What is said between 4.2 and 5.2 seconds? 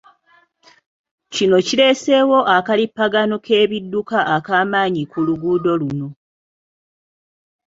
akamaanyi ku